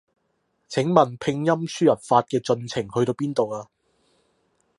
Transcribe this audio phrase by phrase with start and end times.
[0.67, 3.67] 請問拼音輸入法嘅進程去到邊度啊？